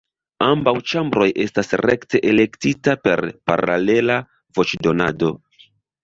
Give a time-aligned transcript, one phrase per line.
[0.43, 4.17] Ambaŭ ĉambroj estas rekte elektita per paralela
[4.61, 5.31] voĉdonado.